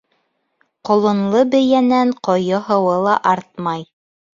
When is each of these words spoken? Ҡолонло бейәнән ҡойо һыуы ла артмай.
Ҡолонло 0.89 1.45
бейәнән 1.53 2.17
ҡойо 2.31 2.67
һыуы 2.71 3.01
ла 3.09 3.19
артмай. 3.39 3.91